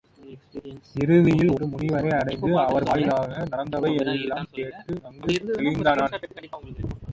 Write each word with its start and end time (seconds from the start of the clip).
இறுதியில் 1.01 1.51
ஒரு 1.51 1.65
முனிவரை 1.73 2.11
அடைந்து 2.13 2.49
அவர் 2.61 2.87
வாயிலாக 2.89 3.45
நடந்தவை 3.51 3.93
எல்லாம் 4.05 4.49
கேட்டு 4.51 4.99
நன்கு 5.05 5.39
தெளிந்தனன். 5.53 6.19